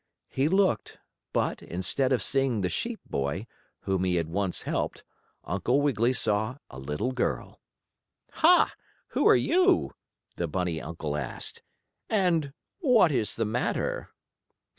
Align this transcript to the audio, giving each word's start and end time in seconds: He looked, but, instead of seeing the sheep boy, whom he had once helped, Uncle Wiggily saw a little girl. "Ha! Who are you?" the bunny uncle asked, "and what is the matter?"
He 0.29 0.47
looked, 0.49 0.97
but, 1.31 1.61
instead 1.61 2.11
of 2.11 2.23
seeing 2.23 2.61
the 2.61 2.69
sheep 2.69 2.99
boy, 3.07 3.45
whom 3.81 4.03
he 4.03 4.15
had 4.15 4.29
once 4.29 4.63
helped, 4.63 5.03
Uncle 5.43 5.79
Wiggily 5.79 6.11
saw 6.11 6.57
a 6.71 6.79
little 6.79 7.11
girl. 7.11 7.61
"Ha! 8.31 8.73
Who 9.09 9.27
are 9.27 9.35
you?" 9.35 9.93
the 10.37 10.47
bunny 10.47 10.81
uncle 10.81 11.15
asked, 11.15 11.61
"and 12.09 12.51
what 12.79 13.11
is 13.11 13.35
the 13.35 13.45
matter?" 13.45 14.09